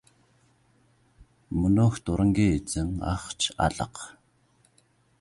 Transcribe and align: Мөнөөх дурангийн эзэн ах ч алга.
Мөнөөх 1.59 1.95
дурангийн 2.05 2.55
эзэн 2.59 2.89
ах 3.13 3.23
ч 3.39 3.41
алга. 3.65 3.87